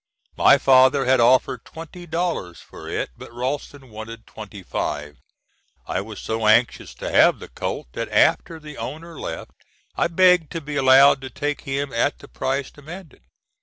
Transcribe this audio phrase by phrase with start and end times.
[0.35, 5.17] My father had offered twenty dollars for it, but Ralston wanted twenty five.
[5.85, 9.51] I was so anxious to have the colt, that after the owner left,
[9.95, 13.21] I begged to be allowed to take him at the price demanded.